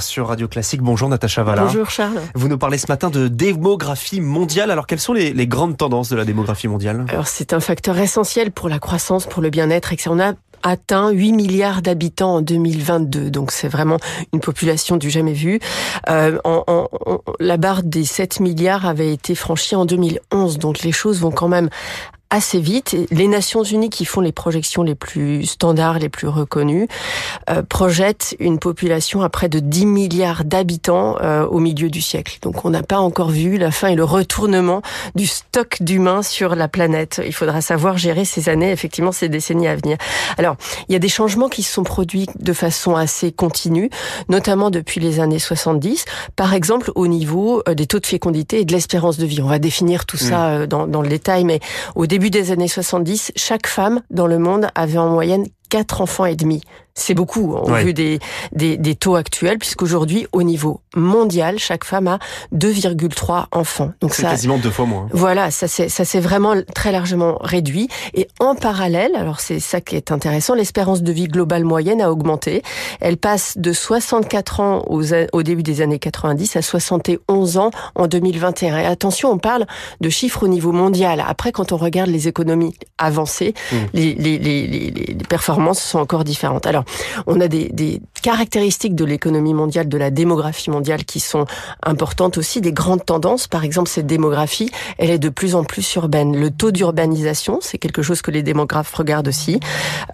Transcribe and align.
sur 0.00 0.28
Radio 0.28 0.48
Classique. 0.48 0.82
Bonjour 0.82 1.08
Natacha 1.08 1.42
Valla. 1.42 1.64
Bonjour 1.64 1.90
Charles. 1.90 2.20
Vous 2.34 2.48
nous 2.48 2.58
parlez 2.58 2.78
ce 2.78 2.86
matin 2.88 3.10
de 3.10 3.28
démographie 3.28 4.20
mondiale. 4.20 4.70
Alors 4.70 4.86
quelles 4.86 4.98
sont 4.98 5.12
les, 5.12 5.32
les 5.32 5.46
grandes 5.46 5.76
tendances 5.76 6.08
de 6.08 6.16
la 6.16 6.24
démographie 6.24 6.68
mondiale? 6.68 7.04
Alors 7.08 7.28
c'est 7.28 7.52
un 7.52 7.60
facteur 7.60 7.98
essentiel 7.98 8.50
pour 8.50 8.68
la 8.68 8.78
croissance, 8.78 9.26
pour 9.26 9.42
le 9.42 9.50
bien-être, 9.50 9.92
et 9.92 9.96
que 9.96 10.08
on 10.08 10.18
a 10.20 10.32
atteint 10.62 11.10
8 11.10 11.32
milliards 11.32 11.82
d'habitants 11.82 12.36
en 12.36 12.40
2022. 12.40 13.30
Donc 13.30 13.52
c'est 13.52 13.68
vraiment 13.68 13.98
une 14.32 14.40
population 14.40 14.96
du 14.96 15.10
jamais 15.10 15.32
vu. 15.32 15.60
Euh, 16.08 16.38
en, 16.44 16.64
en, 16.66 16.88
la 17.38 17.56
barre 17.56 17.82
des 17.82 18.04
7 18.04 18.40
milliards 18.40 18.86
avait 18.86 19.12
été 19.12 19.34
franchie 19.34 19.76
en 19.76 19.84
2011. 19.84 20.58
Donc 20.58 20.82
les 20.82 20.92
choses 20.92 21.20
vont 21.20 21.30
quand 21.30 21.48
même 21.48 21.68
assez 22.30 22.60
vite. 22.60 22.96
Les 23.10 23.26
Nations 23.26 23.62
Unies, 23.62 23.90
qui 23.90 24.04
font 24.04 24.20
les 24.20 24.32
projections 24.32 24.82
les 24.82 24.94
plus 24.94 25.46
standards, 25.46 25.98
les 25.98 26.08
plus 26.08 26.28
reconnues, 26.28 26.86
euh, 27.48 27.62
projettent 27.62 28.36
une 28.38 28.58
population 28.58 29.22
à 29.22 29.28
près 29.30 29.48
de 29.48 29.60
10 29.60 29.86
milliards 29.86 30.44
d'habitants 30.44 31.16
euh, 31.22 31.46
au 31.46 31.58
milieu 31.58 31.88
du 31.88 32.02
siècle. 32.02 32.38
Donc 32.42 32.64
on 32.64 32.70
n'a 32.70 32.82
pas 32.82 32.98
encore 32.98 33.30
vu 33.30 33.56
la 33.56 33.70
fin 33.70 33.88
et 33.88 33.94
le 33.94 34.04
retournement 34.04 34.82
du 35.14 35.26
stock 35.26 35.78
d'humains 35.80 36.22
sur 36.22 36.54
la 36.54 36.68
planète. 36.68 37.22
Il 37.24 37.32
faudra 37.32 37.60
savoir 37.60 37.96
gérer 37.96 38.24
ces 38.24 38.48
années, 38.48 38.70
effectivement, 38.70 39.12
ces 39.12 39.28
décennies 39.28 39.68
à 39.68 39.76
venir. 39.76 39.96
Alors, 40.36 40.56
il 40.88 40.92
y 40.92 40.96
a 40.96 40.98
des 40.98 41.08
changements 41.08 41.48
qui 41.48 41.62
se 41.62 41.72
sont 41.72 41.84
produits 41.84 42.26
de 42.38 42.52
façon 42.52 42.94
assez 42.94 43.32
continue, 43.32 43.88
notamment 44.28 44.70
depuis 44.70 45.00
les 45.00 45.20
années 45.20 45.38
70. 45.38 46.04
Par 46.36 46.52
exemple, 46.52 46.92
au 46.94 47.06
niveau 47.06 47.62
euh, 47.68 47.74
des 47.74 47.86
taux 47.86 48.00
de 48.00 48.06
fécondité 48.06 48.60
et 48.60 48.64
de 48.66 48.72
l'espérance 48.72 49.16
de 49.16 49.24
vie. 49.24 49.40
On 49.40 49.48
va 49.48 49.58
définir 49.58 50.04
tout 50.04 50.18
ça 50.18 50.38
mmh. 50.48 50.52
euh, 50.52 50.66
dans, 50.66 50.86
dans 50.86 51.00
le 51.00 51.08
détail, 51.08 51.44
mais 51.44 51.60
au 51.94 52.06
début 52.06 52.17
début 52.18 52.30
des 52.30 52.50
années 52.50 52.66
70, 52.66 53.30
chaque 53.36 53.68
femme 53.68 54.02
dans 54.10 54.26
le 54.26 54.40
monde 54.40 54.66
avait 54.74 54.98
en 54.98 55.08
moyenne 55.08 55.46
quatre 55.70 56.00
enfants 56.00 56.24
et 56.24 56.34
demi. 56.34 56.62
C'est 56.98 57.14
beaucoup 57.14 57.54
au 57.54 57.72
vu 57.74 57.94
des, 57.94 58.18
des, 58.52 58.76
des, 58.76 58.94
taux 58.94 59.16
actuels, 59.16 59.58
puisqu'aujourd'hui, 59.58 60.26
au 60.32 60.42
niveau 60.42 60.80
mondial, 60.96 61.58
chaque 61.58 61.84
femme 61.84 62.08
a 62.08 62.18
2,3 62.54 63.46
enfants. 63.52 63.92
Donc 64.00 64.14
c'est 64.14 64.22
quasiment 64.22 64.58
deux 64.58 64.70
fois 64.70 64.86
moins. 64.86 65.08
Voilà, 65.12 65.50
ça 65.50 65.68
s'est 65.68 66.20
vraiment 66.20 66.54
très 66.74 66.92
largement 66.92 67.38
réduit. 67.40 67.88
Et 68.14 68.28
en 68.40 68.54
parallèle, 68.54 69.12
alors 69.16 69.40
c'est 69.40 69.60
ça 69.60 69.80
qui 69.80 69.96
est 69.96 70.10
intéressant, 70.12 70.54
l'espérance 70.54 71.02
de 71.02 71.12
vie 71.12 71.28
globale 71.28 71.64
moyenne 71.64 72.00
a 72.00 72.10
augmenté. 72.10 72.62
Elle 73.00 73.16
passe 73.16 73.56
de 73.56 73.72
64 73.72 74.60
ans 74.60 74.84
aux, 74.88 75.02
au 75.32 75.42
début 75.42 75.62
des 75.62 75.80
années 75.80 75.98
90 75.98 76.56
à 76.56 76.62
71 76.62 77.58
ans 77.58 77.70
en 77.94 78.06
2021. 78.06 78.78
Et 78.78 78.86
attention, 78.86 79.30
on 79.30 79.38
parle 79.38 79.66
de 80.00 80.08
chiffres 80.08 80.42
au 80.44 80.48
niveau 80.48 80.72
mondial. 80.72 81.22
Après, 81.26 81.52
quand 81.52 81.72
on 81.72 81.76
regarde 81.76 82.10
les 82.10 82.28
économies 82.28 82.74
avancées, 82.98 83.54
mmh. 83.72 83.76
les, 83.94 84.14
les, 84.14 84.38
les, 84.38 84.66
les 84.66 85.14
performances 85.28 85.80
sont 85.80 85.98
encore 85.98 86.24
différentes. 86.24 86.66
Alors, 86.66 86.84
on 87.26 87.40
a 87.40 87.48
des, 87.48 87.68
des 87.68 88.00
caractéristiques 88.22 88.94
de 88.94 89.04
l'économie 89.04 89.54
mondiale, 89.54 89.88
de 89.88 89.98
la 89.98 90.10
démographie 90.10 90.70
mondiale 90.70 91.04
qui 91.04 91.20
sont 91.20 91.46
importantes 91.82 92.38
aussi, 92.38 92.60
des 92.60 92.72
grandes 92.72 93.04
tendances. 93.04 93.46
Par 93.46 93.64
exemple, 93.64 93.88
cette 93.88 94.06
démographie, 94.06 94.70
elle 94.98 95.10
est 95.10 95.18
de 95.18 95.28
plus 95.28 95.54
en 95.54 95.64
plus 95.64 95.94
urbaine. 95.94 96.38
Le 96.38 96.50
taux 96.50 96.70
d'urbanisation, 96.70 97.58
c'est 97.60 97.78
quelque 97.78 98.02
chose 98.02 98.22
que 98.22 98.30
les 98.30 98.42
démographes 98.42 98.92
regardent 98.94 99.28
aussi, 99.28 99.60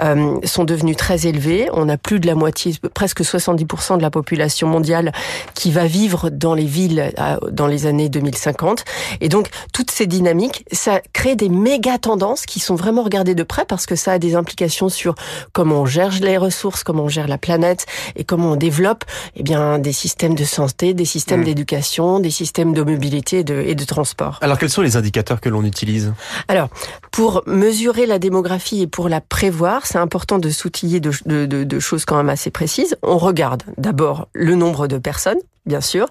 euh, 0.00 0.38
sont 0.44 0.64
devenus 0.64 0.96
très 0.96 1.26
élevés. 1.26 1.68
On 1.72 1.88
a 1.88 1.96
plus 1.96 2.20
de 2.20 2.26
la 2.26 2.34
moitié, 2.34 2.74
presque 2.94 3.22
70% 3.22 3.96
de 3.96 4.02
la 4.02 4.10
population 4.10 4.68
mondiale 4.68 5.12
qui 5.54 5.70
va 5.70 5.86
vivre 5.86 6.30
dans 6.30 6.54
les 6.54 6.66
villes 6.66 7.12
euh, 7.18 7.36
dans 7.50 7.66
les 7.66 7.86
années 7.86 8.08
2050. 8.08 8.84
Et 9.20 9.28
donc, 9.28 9.48
toutes 9.72 9.90
ces 9.90 10.06
dynamiques, 10.06 10.64
ça 10.72 11.00
crée 11.12 11.36
des 11.36 11.48
méga 11.48 11.98
tendances 11.98 12.46
qui 12.46 12.60
sont 12.60 12.74
vraiment 12.74 13.02
regardées 13.02 13.34
de 13.34 13.42
près 13.42 13.64
parce 13.64 13.86
que 13.86 13.96
ça 13.96 14.12
a 14.12 14.18
des 14.18 14.34
implications 14.34 14.88
sur 14.88 15.14
comment 15.52 15.82
on 15.82 15.86
gère 15.86 16.10
les 16.20 16.36
ressources, 16.36 16.53
comment 16.84 17.04
on 17.04 17.08
gère 17.08 17.28
la 17.28 17.38
planète 17.38 17.86
et 18.16 18.24
comment 18.24 18.52
on 18.52 18.56
développe 18.56 19.04
eh 19.36 19.42
bien 19.42 19.78
des 19.78 19.92
systèmes 19.92 20.34
de 20.34 20.44
santé, 20.44 20.94
des 20.94 21.04
systèmes 21.04 21.40
mmh. 21.40 21.44
d'éducation, 21.44 22.20
des 22.20 22.30
systèmes 22.30 22.72
de 22.72 22.82
mobilité 22.82 23.40
et 23.40 23.44
de, 23.44 23.60
et 23.60 23.74
de 23.74 23.84
transport. 23.84 24.38
Alors 24.40 24.58
quels 24.58 24.70
sont 24.70 24.82
les 24.82 24.96
indicateurs 24.96 25.40
que 25.40 25.48
l'on 25.48 25.64
utilise? 25.64 26.12
Alors 26.48 26.68
pour 27.10 27.42
mesurer 27.46 28.06
la 28.06 28.18
démographie 28.18 28.82
et 28.82 28.86
pour 28.86 29.08
la 29.08 29.20
prévoir, 29.20 29.86
c'est 29.86 29.98
important 29.98 30.38
de 30.38 30.50
s'outiller 30.50 31.00
de, 31.00 31.12
de, 31.26 31.46
de, 31.46 31.64
de 31.64 31.78
choses 31.80 32.04
quand 32.04 32.16
même 32.16 32.30
assez 32.30 32.50
précises. 32.50 32.96
On 33.02 33.18
regarde 33.18 33.62
d'abord 33.78 34.28
le 34.32 34.54
nombre 34.54 34.86
de 34.86 34.98
personnes 34.98 35.38
bien 35.66 35.80
sûr. 35.80 36.06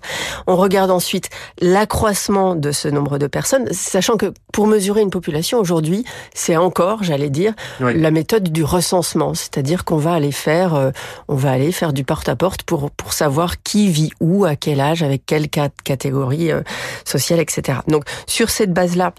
On 0.47 0.55
regarde 0.55 0.91
ensuite 0.91 1.29
l'accroissement 1.61 2.55
de 2.55 2.71
ce 2.71 2.87
nombre 2.87 3.17
de 3.17 3.27
personnes, 3.27 3.71
sachant 3.71 4.17
que 4.17 4.33
pour 4.51 4.67
mesurer 4.67 5.01
une 5.01 5.09
population 5.09 5.59
aujourd'hui, 5.59 6.05
c'est 6.33 6.57
encore, 6.57 7.03
j'allais 7.03 7.29
dire, 7.29 7.53
oui. 7.79 7.99
la 7.99 8.11
méthode 8.11 8.49
du 8.51 8.63
recensement, 8.63 9.33
c'est-à-dire 9.33 9.85
qu'on 9.85 9.97
va 9.97 10.13
aller 10.13 10.31
faire, 10.31 10.75
euh, 10.75 10.91
on 11.27 11.35
va 11.35 11.51
aller 11.51 11.71
faire 11.71 11.93
du 11.93 12.03
porte-à-porte 12.03 12.63
pour 12.63 12.91
pour 12.91 13.13
savoir 13.13 13.61
qui 13.61 13.89
vit 13.89 14.11
où, 14.19 14.45
à 14.45 14.55
quel 14.55 14.79
âge, 14.79 15.03
avec 15.03 15.25
quelle 15.25 15.49
catégorie 15.49 16.51
euh, 16.51 16.61
sociale, 17.05 17.39
etc. 17.39 17.79
Donc 17.87 18.03
sur 18.27 18.49
cette 18.49 18.73
base-là, 18.73 19.13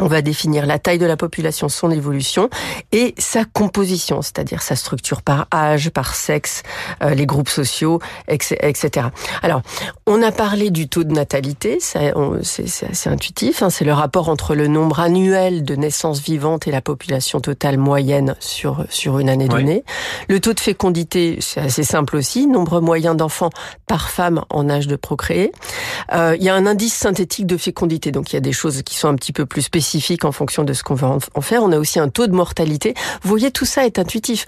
on 0.00 0.06
va 0.06 0.22
définir 0.22 0.64
la 0.66 0.78
taille 0.78 0.98
de 0.98 1.06
la 1.06 1.16
population, 1.18 1.68
son 1.68 1.90
évolution 1.90 2.48
et 2.92 3.14
sa 3.18 3.44
composition, 3.44 4.22
c'est-à-dire 4.22 4.62
sa 4.62 4.74
structure 4.74 5.20
par 5.20 5.48
âge, 5.52 5.90
par 5.90 6.14
sexe, 6.14 6.62
euh, 7.02 7.14
les 7.14 7.26
groupes 7.26 7.50
sociaux, 7.50 8.00
etc. 8.26 9.08
Alors, 9.42 9.60
on 10.06 10.22
a 10.22 10.32
parlé 10.32 10.70
du 10.70 10.88
taux 10.88 11.04
de 11.04 11.12
natalité, 11.12 11.78
c'est 11.80 12.14
assez 12.90 13.10
intuitif, 13.10 13.62
hein, 13.62 13.68
c'est 13.68 13.84
le 13.84 13.92
rapport 13.92 14.30
entre 14.30 14.54
le 14.54 14.66
nombre 14.66 15.00
annuel 15.00 15.62
de 15.62 15.76
naissances 15.76 16.20
vivantes 16.20 16.66
et 16.66 16.70
la 16.70 16.80
population 16.80 17.40
totale 17.40 17.76
moyenne 17.76 18.34
sur, 18.40 18.86
sur 18.88 19.18
une 19.18 19.28
année 19.28 19.48
donnée. 19.48 19.84
Le 20.28 20.40
taux 20.40 20.54
de 20.54 20.60
fécondité, 20.60 21.36
c'est 21.40 21.60
assez 21.60 21.84
simple 21.84 22.16
aussi, 22.16 22.46
nombre 22.46 22.80
moyen 22.80 23.14
d'enfants 23.14 23.50
par 23.86 24.08
femme 24.08 24.44
en 24.48 24.70
âge 24.70 24.86
de 24.86 24.96
procréer. 24.96 25.52
Euh, 26.14 26.34
il 26.38 26.42
y 26.42 26.48
a 26.48 26.54
un 26.54 26.66
indice 26.66 26.94
synthétique 26.94 27.46
de 27.46 27.58
fécondité, 27.58 28.10
donc 28.10 28.32
il 28.32 28.36
y 28.36 28.38
a 28.38 28.40
des 28.40 28.52
choses 28.52 28.82
qui 28.82 28.96
sont 28.96 29.08
un 29.08 29.16
petit 29.16 29.32
peu 29.32 29.44
plus 29.44 29.60
spécifiques 29.62 29.81
spécifique 29.82 30.24
en 30.24 30.32
fonction 30.32 30.62
de 30.64 30.72
ce 30.72 30.82
qu'on 30.82 30.94
veut 30.94 31.06
en 31.06 31.40
faire. 31.40 31.62
On 31.62 31.72
a 31.72 31.78
aussi 31.78 31.98
un 31.98 32.08
taux 32.08 32.26
de 32.26 32.32
mortalité. 32.32 32.94
Vous 33.22 33.28
voyez, 33.28 33.50
tout 33.50 33.64
ça 33.64 33.84
est 33.84 33.98
intuitif 33.98 34.46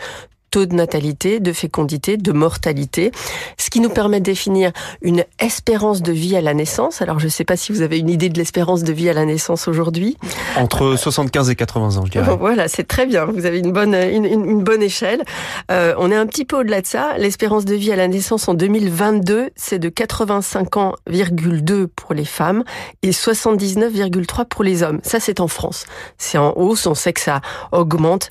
taux 0.55 0.67
de 0.67 0.75
natalité, 0.77 1.41
de 1.41 1.53
fécondité, 1.53 2.17
de 2.17 2.31
mortalité, 2.31 3.11
ce 3.59 3.71
qui 3.71 3.81
nous 3.81 3.89
permet 3.89 4.21
de 4.21 4.25
définir 4.25 4.71
une 5.03 5.25
espérance 5.41 6.01
de 6.01 6.13
vie 6.13 6.37
à 6.37 6.41
la 6.41 6.55
naissance. 6.55 7.03
Alors 7.03 7.19
je 7.19 7.25
ne 7.25 7.31
sais 7.31 7.43
pas 7.43 7.57
si 7.57 7.73
vous 7.73 7.83
avez 7.83 7.99
une 7.99 8.09
idée 8.09 8.29
de 8.29 8.39
l'espérance 8.39 8.85
de 8.85 8.93
vie 8.93 9.09
à 9.09 9.15
la 9.15 9.25
naissance 9.25 9.67
aujourd'hui. 9.67 10.17
Entre 10.57 10.95
75 10.95 11.51
et 11.51 11.57
80 11.57 11.97
ans, 11.97 12.07
je 12.07 12.13
dirais. 12.13 12.37
Voilà, 12.39 12.69
c'est 12.69 12.85
très 12.85 13.05
bien. 13.05 13.25
Vous 13.25 13.47
avez 13.47 13.59
une 13.59 13.73
bonne, 13.73 13.97
une, 13.97 14.27
une 14.27 14.63
bonne 14.63 14.83
échelle. 14.83 15.25
Euh, 15.73 15.93
on 15.99 16.13
est 16.13 16.17
un 16.17 16.27
petit 16.27 16.45
peu 16.45 16.61
au-delà 16.61 16.83
de 16.83 16.87
ça. 16.87 17.19
L'espérance 17.19 17.65
de 17.65 17.75
vie 17.75 17.91
à 17.91 17.97
la 17.97 18.07
naissance 18.07 18.47
en 18.47 18.55
2022, 18.55 19.51
c'est 19.57 19.81
de 19.81 19.89
85 19.89 20.77
ans,2 20.77 21.89
pour 21.89 22.15
les 22.15 22.25
femmes 22.25 22.63
et 23.03 23.11
79,3 23.11 24.45
pour 24.45 24.63
les 24.63 24.85
hommes. 24.85 25.01
Ça, 25.03 25.19
c'est 25.19 25.41
en 25.41 25.49
France. 25.49 25.87
C'est 26.17 26.39
en 26.39 26.53
hausse. 26.57 26.87
On 26.87 26.95
sait 26.95 27.13
que 27.13 27.21
ça 27.21 27.41
augmente 27.73 28.31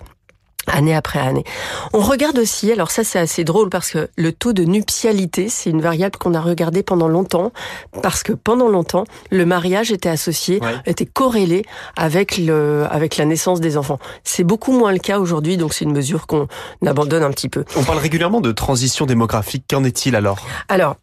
année 0.73 0.95
après 0.95 1.19
année. 1.19 1.43
On 1.93 1.99
regarde 1.99 2.37
aussi, 2.37 2.71
alors 2.71 2.91
ça 2.91 3.03
c'est 3.03 3.19
assez 3.19 3.43
drôle 3.43 3.69
parce 3.69 3.91
que 3.91 4.09
le 4.17 4.31
taux 4.33 4.53
de 4.53 4.63
nuptialité, 4.63 5.47
c'est 5.49 5.69
une 5.69 5.81
variable 5.81 6.17
qu'on 6.17 6.33
a 6.33 6.41
regardée 6.41 6.83
pendant 6.83 7.07
longtemps, 7.07 7.51
parce 8.01 8.23
que 8.23 8.33
pendant 8.33 8.67
longtemps, 8.67 9.05
le 9.31 9.45
mariage 9.45 9.91
était 9.91 10.09
associé, 10.09 10.59
ouais. 10.61 10.75
était 10.85 11.05
corrélé 11.05 11.63
avec 11.95 12.37
le, 12.37 12.85
avec 12.89 13.17
la 13.17 13.25
naissance 13.25 13.61
des 13.61 13.77
enfants. 13.77 13.99
C'est 14.23 14.43
beaucoup 14.43 14.71
moins 14.73 14.91
le 14.91 14.99
cas 14.99 15.19
aujourd'hui, 15.19 15.57
donc 15.57 15.73
c'est 15.73 15.85
une 15.85 15.93
mesure 15.93 16.27
qu'on 16.27 16.47
abandonne 16.85 17.23
un 17.23 17.31
petit 17.31 17.49
peu. 17.49 17.63
On 17.75 17.83
parle 17.83 17.99
régulièrement 17.99 18.41
de 18.41 18.51
transition 18.51 19.05
démographique. 19.05 19.65
Qu'en 19.69 19.83
est-il 19.83 20.15
alors? 20.15 20.37
Alors, 20.67 20.97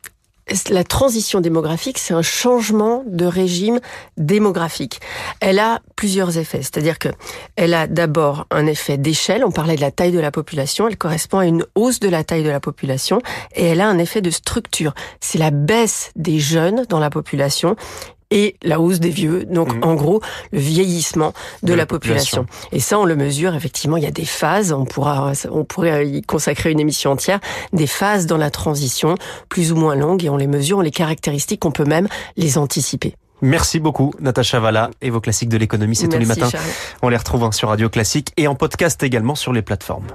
la 0.71 0.84
transition 0.84 1.41
démographique, 1.41 1.99
c'est 1.99 2.15
un 2.15 2.22
changement 2.22 3.03
de 3.06 3.25
régime 3.25 3.81
démographique. 4.16 5.00
Elle 5.41 5.59
a 5.59 5.81
plusieurs 5.97 6.38
effets, 6.38 6.62
c'est-à-dire 6.62 6.99
que 6.99 7.09
elle 7.56 7.75
a 7.75 7.87
d'abord 7.87 8.47
un 8.50 8.66
effet 8.66 8.97
d'échelle. 8.97 9.44
On 9.44 9.50
parlait 9.50 9.77
de 9.77 9.81
la 9.81 9.91
taille 9.91 10.12
de 10.12 10.21
la 10.21 10.31
population, 10.31 10.89
elle 10.89 10.97
correspond 10.97 11.39
à 11.39 11.47
une 11.47 11.65
hausse 11.75 12.00
de 12.00 12.09
la 12.09 12.25
taille 12.25 12.43
de 12.43 12.50
la 12.50 12.60
population, 12.60 13.21
et 13.55 13.66
elle 13.66 13.81
a 13.81 13.89
un 13.89 13.99
effet 13.99 14.21
de 14.21 14.31
structure. 14.31 14.94
C'est 15.21 15.39
la 15.39 15.50
baisse 15.50 16.10
des 16.16 16.39
jeunes 16.39 16.84
dans 16.89 16.98
la 16.98 17.10
population 17.10 17.77
et 18.30 18.56
la 18.62 18.80
hausse 18.80 19.00
des 19.00 19.10
vieux, 19.10 19.44
donc 19.44 19.74
mmh. 19.74 19.84
en 19.84 19.94
gros 19.94 20.21
le 20.53 20.59
vieillissement 20.59 21.32
de, 21.62 21.68
de 21.68 21.72
la, 21.72 21.78
la 21.78 21.86
population. 21.86 22.44
population. 22.44 22.68
Et 22.72 22.80
ça, 22.80 22.98
on 22.98 23.04
le 23.04 23.16
mesure 23.16 23.54
effectivement. 23.54 23.97
Il 23.97 24.04
y 24.04 24.06
a 24.06 24.12
des 24.12 24.24
phases. 24.24 24.72
On 24.72 24.84
pourra, 24.84 25.32
on 25.50 25.65
pourrait 25.65 26.09
y 26.09 26.22
consacrer 26.22 26.71
une 26.71 26.80
émission 26.80 27.10
entière. 27.10 27.41
Des 27.72 27.86
phases 27.86 28.27
dans 28.27 28.36
la 28.36 28.50
transition, 28.50 29.15
plus 29.48 29.72
ou 29.72 29.77
moins 29.77 29.94
longues, 29.94 30.24
et 30.24 30.28
on 30.28 30.36
les 30.36 30.47
mesure, 30.47 30.78
on 30.78 30.82
les 30.82 30.91
caractéristiques, 30.91 31.65
on 31.65 31.72
peut 31.72 31.84
même 31.84 32.09
les 32.36 32.59
anticiper. 32.59 33.15
Merci 33.42 33.80
beaucoup, 33.80 34.12
Natacha 34.21 34.60
Valla. 34.60 34.91
Et 35.00 35.10
vos 35.10 35.21
classiques 35.21 35.48
de 35.48 35.56
l'économie, 35.56 35.97
c'est 35.97 36.09
tous 36.09 36.18
les 36.18 36.27
matins. 36.27 36.50
Charles. 36.50 36.65
On 37.03 37.09
les 37.09 37.16
retrouve 37.16 37.50
sur 37.53 37.68
Radio 37.68 37.88
Classique 37.88 38.32
et 38.36 38.47
en 38.47 38.54
podcast 38.54 39.03
également 39.03 39.34
sur 39.34 39.53
les 39.53 39.62
plateformes. 39.62 40.06